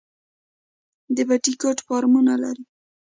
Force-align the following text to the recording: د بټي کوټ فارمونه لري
د 1.15 1.17
بټي 1.29 1.53
کوټ 1.61 1.77
فارمونه 1.87 2.33
لري 2.43 2.63